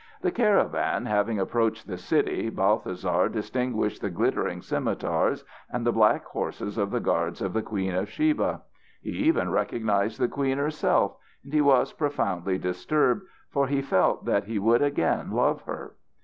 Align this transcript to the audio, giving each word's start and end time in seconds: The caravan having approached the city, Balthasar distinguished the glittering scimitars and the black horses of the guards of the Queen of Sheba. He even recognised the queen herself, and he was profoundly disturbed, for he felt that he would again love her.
The 0.23 0.31
caravan 0.31 1.05
having 1.05 1.37
approached 1.39 1.85
the 1.85 1.95
city, 1.99 2.49
Balthasar 2.49 3.29
distinguished 3.29 4.01
the 4.01 4.09
glittering 4.09 4.63
scimitars 4.63 5.43
and 5.69 5.85
the 5.85 5.91
black 5.91 6.25
horses 6.25 6.79
of 6.79 6.89
the 6.89 6.99
guards 6.99 7.39
of 7.39 7.53
the 7.53 7.61
Queen 7.61 7.93
of 7.93 8.09
Sheba. 8.09 8.61
He 9.03 9.11
even 9.11 9.51
recognised 9.51 10.19
the 10.19 10.27
queen 10.27 10.57
herself, 10.57 11.17
and 11.43 11.53
he 11.53 11.61
was 11.61 11.93
profoundly 11.93 12.57
disturbed, 12.57 13.21
for 13.51 13.67
he 13.67 13.83
felt 13.83 14.25
that 14.25 14.45
he 14.45 14.57
would 14.57 14.81
again 14.81 15.33
love 15.33 15.61
her. 15.67 15.93